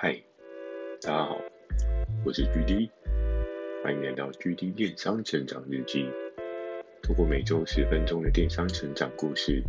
[0.00, 0.14] 嗨，
[1.02, 1.40] 大家好，
[2.24, 2.88] 我是 GD，
[3.82, 6.08] 欢迎来到 GD 电商成长日记。
[7.02, 9.60] 通过每周十分钟的电商成长故事，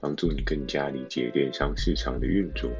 [0.00, 2.70] 帮助你更加理解电商市场的运作。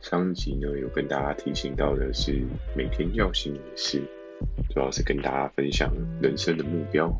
[0.00, 2.40] 上集呢，有跟大家提醒到的是
[2.74, 4.00] 每天要醒的事，
[4.70, 7.14] 主要是跟大家分享人生的目标。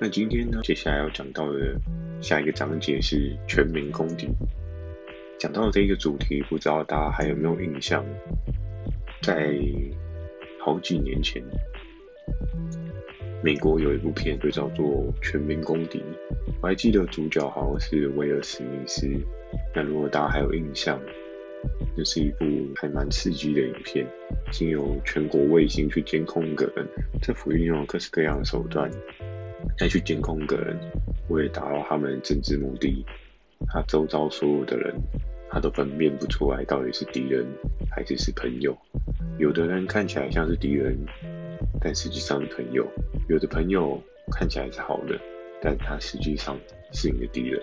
[0.00, 1.78] 那今天呢，接下来要讲到的
[2.22, 4.26] 下一个章节是全民公敌。
[5.40, 8.04] 讲到这个主题，不知道大家还有没有印象？
[9.22, 9.58] 在
[10.58, 11.42] 好几年前，
[13.42, 14.84] 美国有一部片就叫做
[15.22, 15.98] 《全民公敌》，
[16.60, 19.08] 我还记得主角好像是威尔史密斯。
[19.74, 21.00] 那如果大家还有印象，
[21.96, 22.44] 这是一部
[22.76, 24.06] 还蛮刺激的影片，
[24.52, 26.86] 经由全国卫星去监控一个人，
[27.22, 28.90] 政府运用各式各样的手段
[29.78, 30.78] 来去监控一个人，
[31.30, 33.06] 为了达到他们的政治目的。
[33.68, 34.94] 他周遭所有的人，
[35.50, 37.44] 他都分辨不出来到底是敌人
[37.90, 38.76] 还是是朋友。
[39.38, 40.96] 有的人看起来像是敌人，
[41.80, 42.84] 但实际上是朋友；
[43.28, 45.18] 有的朋友看起来是好的，
[45.60, 46.56] 但他实际上
[46.92, 47.60] 是你的敌人。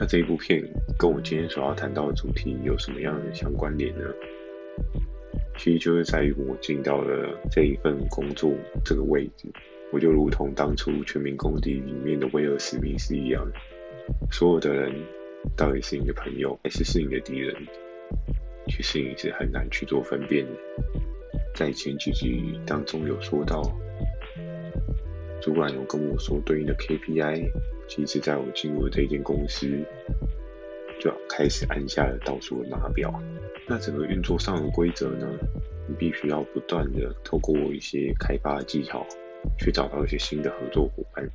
[0.00, 0.62] 那这一部片
[0.98, 4.04] 跟我今天所要谈到的主题有什么样的相关联呢？
[5.56, 8.52] 其实就是在于我进到了这一份工作
[8.84, 9.48] 这个位置，
[9.92, 13.46] 我就如同当初《全民公敌》里面的威尔史密斯一样。
[14.32, 14.92] 所有的人
[15.56, 17.54] 到底是你的朋友还是是你的敌人？
[18.66, 20.52] 其实你是很难去做分辨的。
[21.54, 23.62] 在前几集当中有说到，
[25.40, 27.50] 主管有跟我说，对应的 KPI，
[27.86, 29.68] 其实在我进入这间公司，
[30.98, 33.22] 就要开始按下了倒数的码表。
[33.68, 35.28] 那整个运作上的规则呢？
[35.86, 39.06] 你必须要不断的透过一些开发技巧，
[39.58, 41.30] 去找到一些新的合作伙伴。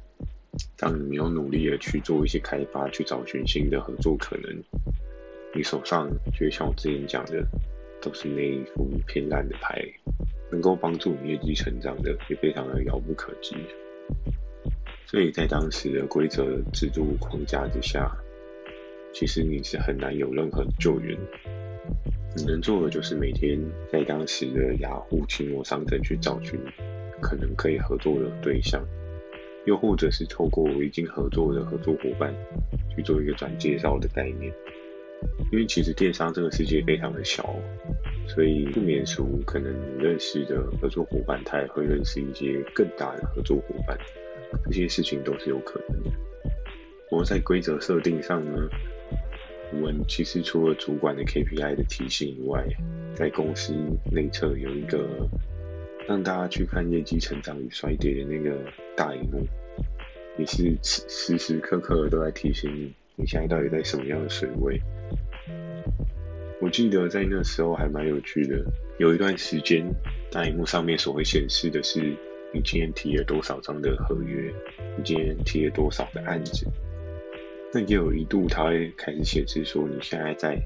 [0.78, 4.64] 当你没有努力的去做一些开发，去找寻新的合作可能，
[5.54, 7.46] 你手上就像我之前讲的，
[8.02, 9.84] 都是那一副偏烂的牌，
[10.52, 13.56] 能够帮助你业绩成长的也非常的遥不可及。
[15.06, 18.16] 所以在当时的规则制度框架之下，
[19.14, 21.18] 其实你是很难有任何的救援。
[22.36, 23.60] 你能做的就是每天
[23.92, 26.60] 在当时的雅虎奇摩商城去找寻
[27.20, 28.86] 可能可以合作的对象。
[29.70, 32.34] 又或者是透过我已经合作的合作伙伴
[32.96, 34.52] 去做一个转介绍的概念，
[35.52, 37.56] 因为其实电商这个世界非常的小，
[38.28, 43.96] 所以不免俗，可能认识的合作伙伴他也会认识一些更大的合作伙伴，
[44.66, 46.10] 这些事情都是有可能的。
[47.08, 48.68] 不过在规则设定上呢，
[49.72, 52.66] 我们其实除了主管的 KPI 的提醒以外，
[53.14, 53.76] 在公司
[54.12, 55.30] 内侧有一个
[56.08, 58.58] 让大家去看业绩成长与衰跌的那个
[58.98, 59.46] 大荧幕。
[60.40, 64.82] 也是时时刻刻都在提醒你，你现在到底在什么样的水位。
[66.62, 68.64] 我记得在那时候还蛮有趣的，
[68.98, 69.86] 有一段时间，
[70.32, 72.00] 大荧幕上面所会显示的是
[72.54, 74.54] 你今天提了多少张的合约，
[74.98, 76.66] 你今天提了多少的案子。
[77.74, 80.58] 那也有一度，它会开始显示说你现在在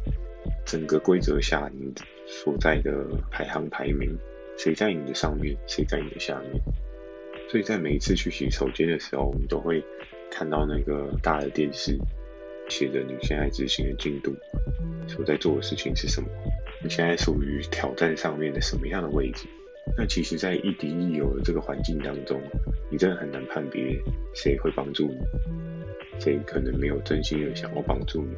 [0.65, 1.91] 整个规则下你
[2.27, 4.15] 所在的排行排名，
[4.55, 6.61] 谁在你的上面，谁在你的下面。
[7.53, 9.83] 所以在每一次去洗手间的时候，你都会
[10.31, 11.95] 看到那个大的电视，
[12.67, 14.35] 写着你现在执行的进度，
[15.07, 16.27] 所在做的事情是什么，
[16.83, 19.45] 你现在属于挑战上面的什么样的位置。
[19.95, 22.41] 那其实，在亦敌亦友的这个环境当中，
[22.89, 24.01] 你真的很难判别
[24.33, 25.19] 谁会帮助你，
[26.19, 28.35] 谁可能没有真心的想要帮助你。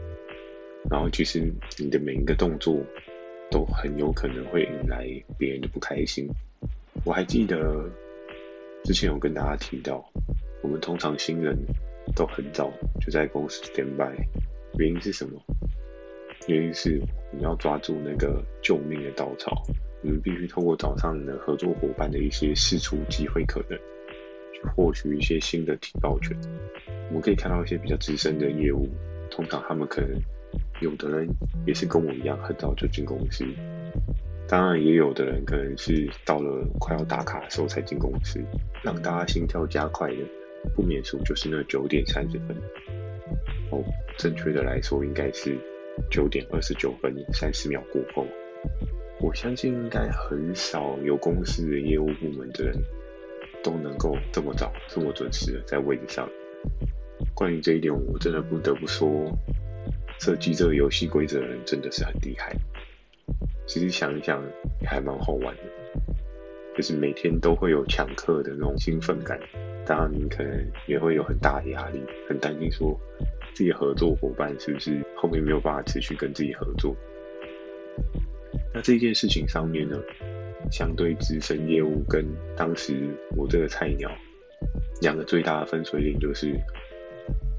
[0.92, 2.84] 然后，其实你的每一个动作，
[3.50, 6.28] 都很有可能会引来别人的不开心。
[7.06, 7.90] 我还记得。
[8.86, 10.08] 之前有跟大家提到，
[10.62, 11.58] 我们通常新人
[12.16, 14.16] 都很早就在公司 stand by，
[14.78, 15.42] 原因是什么？
[16.48, 17.02] 原因是
[17.32, 19.64] 你要抓住那个救命的稻草，
[20.04, 23.80] 你们必须透过早上的合作伙伴的一些试出机会可能，
[24.54, 26.38] 去获取一些新的提报权。
[27.08, 28.88] 我们可以看到一些比较资深的业务，
[29.32, 30.12] 通常他们可能
[30.80, 31.28] 有的人
[31.66, 33.44] 也是跟我一样很早就进公司。
[34.48, 38.40] 当然，也有的人可能是到了快要打卡的时候才进公司，
[38.84, 40.18] 让大家心跳加快的，
[40.76, 42.56] 不免俗就是那九点三十分。
[43.72, 43.84] 哦，
[44.18, 45.58] 正确的来说应该是
[46.12, 48.28] 九点二十九分三十秒过后。
[49.20, 52.78] 我相信应该很少有公司的业务部门的人
[53.64, 56.30] 都能够这么早、这么准时的在位置上。
[57.34, 59.10] 关于这一点，我真的不得不说，
[60.20, 62.56] 设计这个游戏规则的人真的是很厉害。
[63.68, 64.44] 其实想一想
[64.82, 65.64] 也还蛮好玩的，
[66.76, 69.40] 就是每天都会有抢客的那种兴奋感，
[69.86, 73.00] 当然你可能也会有很大的压力，很担心说
[73.54, 76.96] 自己合作伙伴是不是后面没有办法持续跟自己合作？
[78.74, 79.98] 那这件事情上面呢，
[80.70, 82.26] 相对资深业务跟
[82.56, 82.94] 当时
[83.36, 84.12] 我这个菜鸟，
[85.02, 86.54] 两个最大的分水岭就是，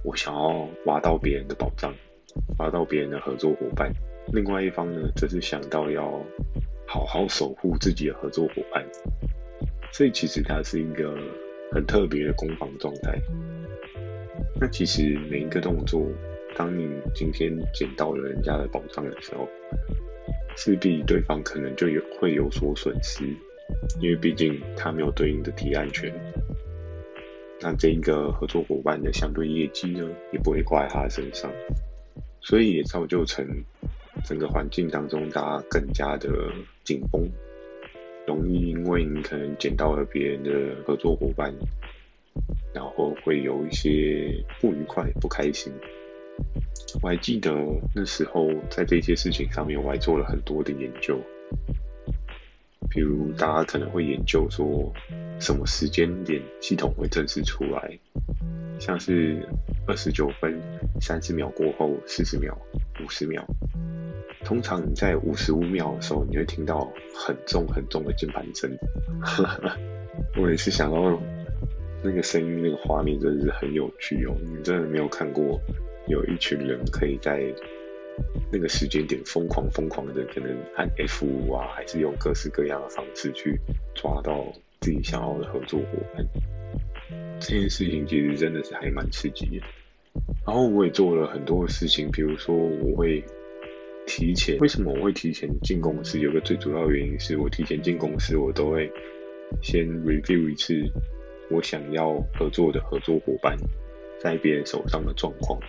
[0.05, 1.95] 我想要挖到别人的宝藏，
[2.59, 3.91] 挖到别人的合作伙伴；
[4.33, 6.23] 另外一方呢，则是想到要
[6.87, 8.85] 好好守护自己的合作伙伴。
[9.93, 11.17] 所以其实它是一个
[11.73, 13.19] 很特别的攻防状态。
[14.61, 16.07] 那其实每一个动作，
[16.57, 19.49] 当你今天捡到了人家的宝藏的时候，
[20.57, 23.25] 势必对方可能就有会有所损失，
[24.01, 26.13] 因为毕竟他没有对应的提案权。
[27.61, 31.51] 那这一个合作伙伴的相对业绩呢，也不会挂在他身上，
[32.41, 33.47] 所以也造就成
[34.27, 36.29] 整个环境当中大家更加的
[36.83, 37.23] 紧绷，
[38.27, 41.55] 容易因为你可能捡到了别人的合作伙伴，
[42.75, 45.73] 然后会有一些不愉快、不开心。
[47.01, 47.55] 我还记得
[47.95, 51.21] 那时候在这些事情上面，我还做了很多的研究。
[52.91, 54.93] 比如大家可能会研究说，
[55.39, 57.97] 什么时间点系统会正式出来，
[58.81, 59.49] 像是
[59.87, 60.61] 二十九分
[61.01, 62.59] 三十秒过后，四十秒、
[63.05, 63.47] 五十秒。
[64.47, 68.71] 通常你在五十五秒的时候，你会听到很重很重的键盘声。
[70.41, 71.21] 我也是想到
[72.01, 74.37] 那个声音、那个画面，真的是很有趣哦。
[74.41, 75.61] 你真的没有看过？
[76.07, 77.43] 有一群人可以在
[78.53, 83.59] 那个时间点疯狂疯狂的，可能按 F5 啊，还是用各式各样的方式去
[83.97, 84.47] 抓到
[84.81, 86.25] 自己想要的合作伙伴。
[87.41, 89.67] 这件事情其实真的是还蛮刺激的。
[90.47, 93.25] 然后我也做了很多的事情，比如说我会
[94.07, 96.19] 提前，为什么我会提前进公司？
[96.21, 98.91] 有个最主要的原因是我提前进公司，我都会
[99.61, 100.75] 先 review 一次
[101.51, 103.57] 我想要合作的合作伙伴
[104.21, 105.61] 在别人手上的状况。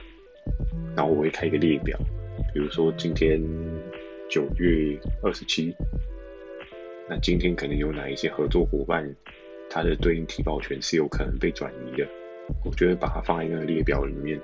[0.96, 2.00] 然后我会开一个列表，
[2.54, 3.42] 比如说今天
[4.30, 5.76] 九月二十七，
[7.10, 9.16] 那今天可能有哪一些合作伙伴，
[9.70, 12.08] 他的对应提报权是有可能被转移的，
[12.64, 14.40] 我就会把它放在那个列表里面。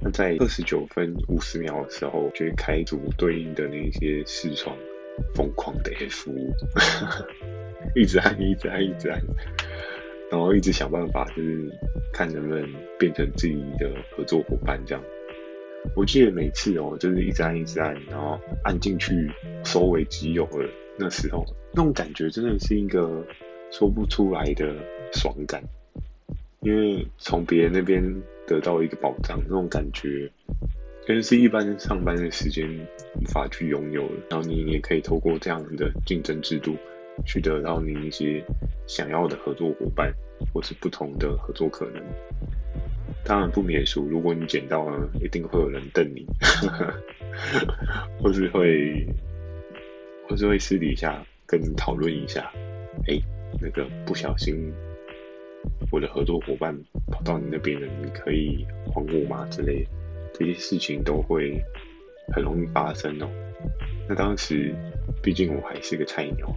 [0.00, 4.76] 那在二十九分五十秒的时候，就会开组对应的那些视窗，
[5.34, 6.32] 疯狂的 F5，
[7.94, 9.20] 一直按，一直按，一直按，
[10.30, 11.70] 然后一直想办法，就是
[12.12, 12.68] 看能不能
[12.98, 15.02] 变成自己的合作伙伴这样。
[15.94, 19.30] 我记得每次哦，就是一直按一直按，然后按进去
[19.64, 20.68] 收为己有了。
[20.98, 23.24] 那时候那种感觉真的是一个
[23.70, 24.74] 说不出来的
[25.12, 25.62] 爽感，
[26.60, 28.02] 因为从别人那边
[28.46, 30.30] 得到一个保障，那种感觉，
[31.06, 32.68] 跟是一般上班的时间
[33.20, 34.14] 无法去拥有的。
[34.30, 36.76] 然后你也可以透过这样的竞争制度，
[37.24, 38.44] 去得到你一些
[38.86, 40.12] 想要的合作伙伴，
[40.52, 42.02] 或是不同的合作可能。
[43.24, 46.24] 当然不免俗，如果你捡到了，一定会有人瞪你，
[48.22, 49.04] 或是会，
[50.28, 52.52] 或是会私底下跟你讨论一下，
[53.08, 53.18] 哎、
[53.60, 54.72] 那个不小心，
[55.90, 56.76] 我的合作伙伴
[57.10, 59.46] 跑到你那边了，你可以还我吗？
[59.50, 59.90] 之类的，
[60.32, 61.60] 这些事情都会
[62.34, 63.28] 很容易发生哦。
[64.08, 64.74] 那当时，
[65.22, 66.48] 毕竟我还是个菜鸟，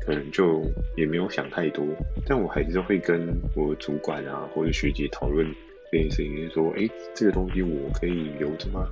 [0.00, 0.62] 可能就
[0.96, 1.84] 也没有想太多，
[2.26, 5.46] 但我还是会跟我的主管啊或者学姐讨论。
[5.90, 8.86] 这件事情就是说，哎，这个东西我可以留着吗？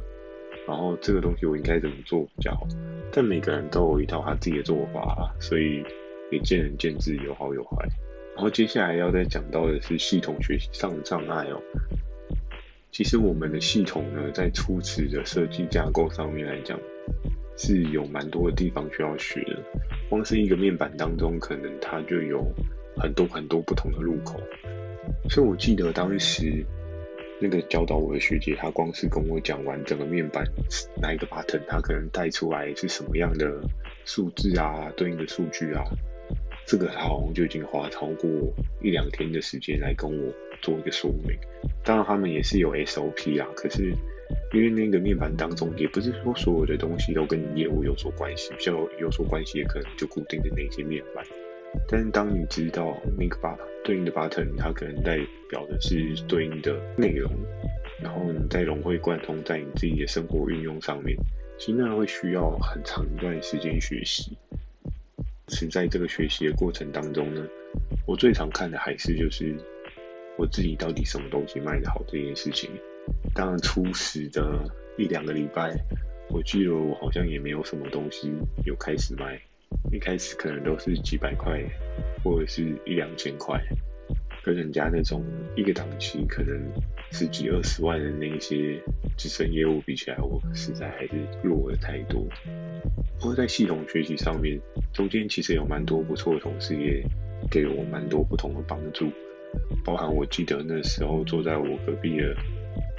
[0.66, 2.66] 然后这个东西我应该怎么做比较好？
[3.12, 5.84] 但每个人都有一套他自己的做法，所以
[6.30, 7.86] 也见仁见智，有好有坏。
[8.36, 11.60] 然后接下来要再讲到的是系统学习上的障碍哦。
[12.92, 16.78] 其实我们的系统呢，在初始的设计架构上面来讲，
[17.56, 19.58] 是有蛮多的地方需要学的。
[20.08, 22.44] 光是一个面板当中，可能它就有
[22.96, 24.38] 很多很多不同的入口。
[25.30, 26.64] 所以我记得当时。
[27.38, 30.42] 那个教导我的学姐，她光是跟我讲完整个面板
[31.02, 33.60] 哪一个 button，她可能带出来是什么样的
[34.06, 35.84] 数字啊，对应的数据啊，
[36.66, 38.28] 这个好像就已经花超过
[38.82, 41.36] 一两天的时间来跟我做一个说明。
[41.84, 43.94] 当然，他们也是有 SOP 啊，可是
[44.52, 51.24] 因为那个面板当中，也不是说所有的东西都跟业务有所关系，比较有所关系的可能就固定的那些面板。
[51.88, 55.18] 但是当你知道那个 button 对应的 button，它可能代
[55.48, 57.30] 表的是对应的内容，
[58.02, 61.16] 然后你再融会贯通在你自己的生活运用上面，
[61.58, 64.36] 其实那会需要很长一段时间学习。
[65.48, 67.46] 是在这个学习的过程当中呢，
[68.06, 69.54] 我最常看的还是就是
[70.36, 72.70] 我自己到底什么东西卖得好这件事情。
[73.34, 74.64] 当然初始的
[74.98, 75.76] 一两个礼拜，
[76.30, 78.32] 我记得我好像也没有什么东西
[78.64, 79.40] 有开始卖。
[79.92, 81.62] 一开始可能都是几百块，
[82.24, 83.60] 或者是一两千块，
[84.42, 85.24] 跟人家那种
[85.54, 86.72] 一个档期可能
[87.12, 88.80] 十几二十万的那一些
[89.16, 91.12] 资深业务比起来，我实在还是
[91.42, 92.26] 弱了太多。
[93.18, 94.60] 不过在系统学习上面，
[94.92, 97.02] 中间其实有蛮多不错的同事，也
[97.50, 99.10] 给了我蛮多不同的帮助。
[99.84, 102.36] 包含我记得那时候坐在我隔壁的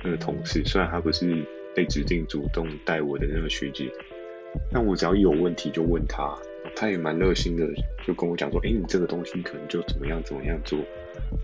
[0.03, 1.45] 那个同事，虽然他不是
[1.75, 3.91] 被指定主动带我的那个学姐，
[4.71, 6.36] 但我只要一有问题就问他，
[6.75, 7.67] 他也蛮热心的，
[8.05, 10.79] 就跟我讲说：“哎，你这个东西可能就怎么样怎么样做。”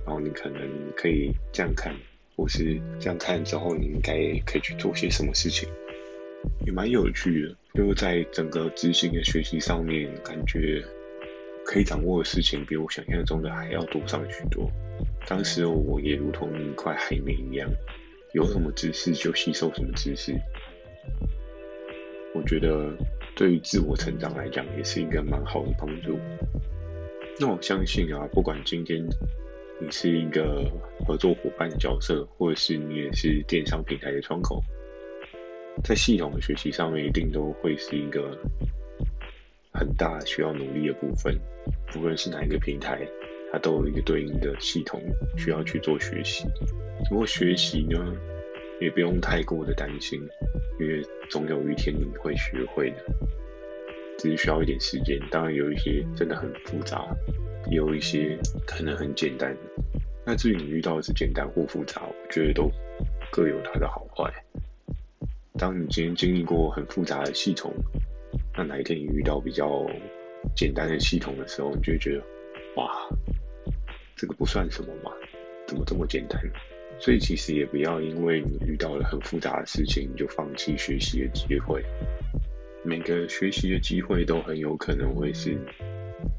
[0.03, 0.62] 然后你可能
[0.96, 1.94] 可以这样看，
[2.36, 4.13] 或是这样看之后，你应该
[4.46, 5.70] 可以去做些什么事情，
[6.65, 7.56] 也蛮有趣的。
[7.74, 10.84] 就是在整个执行的学习上面，感觉
[11.65, 14.70] 可以掌握的事情比我想象中的还要多上许多。
[15.27, 17.68] 当时我也如同一块海绵一样，
[18.34, 20.34] 有什么知识就吸收什么知识。
[22.36, 22.96] 我觉得
[23.36, 26.20] 对于自我成长来讲，也是一个蛮好的帮助。
[27.39, 29.03] 那我相信啊，不管今天。
[29.82, 30.72] 你是一个
[31.06, 34.63] 合作伙伴的角色，或者是你也是电商平台的窗口，
[35.84, 38.38] 在系统的学习上面，一定都会是一个
[39.72, 41.38] 很大需要努力的部分。
[41.96, 43.08] 无论是哪一个平台，
[43.51, 45.01] 它都有一个对应的系统
[45.38, 46.46] 需要去做学习。
[47.10, 48.00] 不过学习呢，
[48.82, 50.20] 也不用太过的担心，
[50.80, 52.98] 因为总有一天你会学会的，
[54.18, 55.20] 只是需要一点时间。
[55.30, 57.06] 当然有一些真的很复杂。
[57.72, 58.38] 有一些
[58.68, 59.56] 可能很简单，
[60.25, 62.70] 那至于你遇到的是简单或复杂，我觉得都
[63.32, 64.30] 各有它的好坏。
[65.63, 67.74] 当你今天经历过很复杂的系统，
[68.53, 69.89] 那哪一天你遇到比较
[70.53, 72.24] 简单的系统的时候，你就会觉得，
[72.75, 72.91] 哇，
[74.17, 75.10] 这个不算什么嘛，
[75.65, 76.38] 怎么这么简单？
[77.00, 81.82] 所以其实也不要因为你遇到了很复杂的事情，你就放弃学习的机会。
[82.84, 85.58] 每个学习的机会都很有可能会是。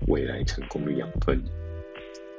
[0.07, 1.43] 未来成功的养分。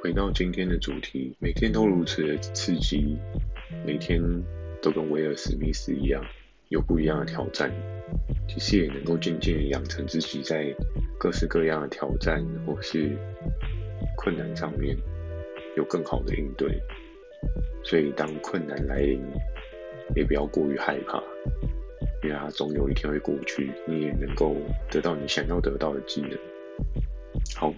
[0.03, 3.17] 回到今天的主题，每天都如此的刺激，
[3.83, 4.21] 每天
[4.83, 6.23] 都跟威尔史密斯一样，
[6.69, 7.71] 有不一样的挑战。
[8.47, 10.73] 其实也能够渐渐养成自己在
[11.17, 13.17] 各式各样的挑战或是
[14.15, 14.95] 困难上面
[15.75, 16.79] 有更好的应对。
[17.83, 19.19] 所以当困难来临，
[20.15, 21.21] 也不要过于害怕，
[22.23, 24.55] 因为它总有一天会过去，你也能够
[24.89, 26.31] 得到你想要得到的技能。
[27.55, 27.73] 好，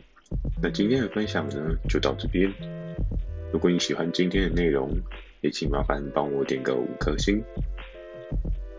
[0.61, 2.53] 那今天的分享呢，就到这边。
[3.51, 4.89] 如果你喜欢今天的内容，
[5.41, 7.41] 也请麻烦帮我点个五颗星。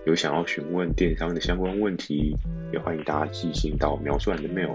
[0.09, 2.35] 有想要询问电商的相关问题，
[2.73, 4.75] 也欢迎大家寄信到描述栏的 mail，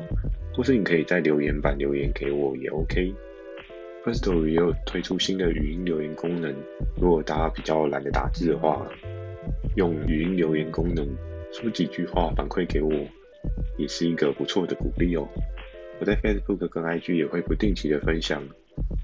[0.56, 3.12] 或是你可以在留言板留言给我也 OK。
[4.06, 6.54] Firstory 也有推出新的语音留言功能，
[7.02, 8.88] 如果大家比较懒得打字的话，
[9.76, 11.04] 用语音留言功能
[11.52, 12.94] 说几句话反馈给我，
[13.80, 15.28] 也是一个不错的鼓励哦。
[16.00, 18.48] 我在 Facebook 跟 IG 也会不定期的分享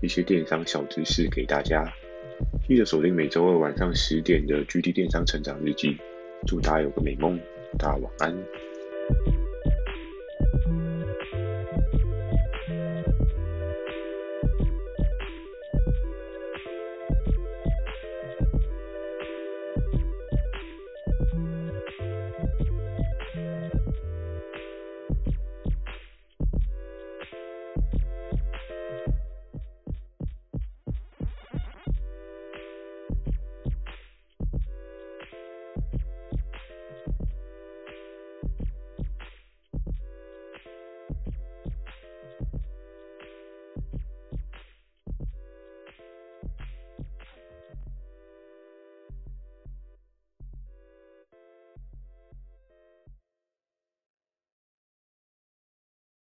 [0.04, 1.92] 一些电商小知识给大家，
[2.68, 5.98] 记得锁定每周二晚上十点的 GD 电商成长日记。
[6.48, 7.40] 祝大家有个美梦，
[7.78, 8.36] 大家晚安。